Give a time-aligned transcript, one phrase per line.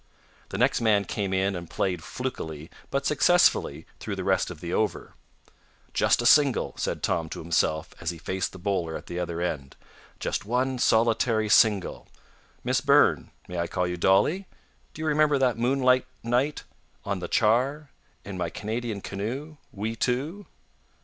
[0.49, 4.73] The next man came in and played flukily but successfully through the rest of the
[4.73, 5.13] over.
[5.93, 9.41] "Just a single," said Tom to himself as he faced the bowler at the other
[9.41, 9.75] end.
[10.19, 12.07] "Just one solitary single.
[12.63, 14.47] Miss Burn may I call you Dolly?
[14.95, 16.63] Do you remember that moonlight night?
[17.05, 17.91] On the Char?
[18.25, 19.57] In my Canadian canoe?
[19.71, 20.47] We two?"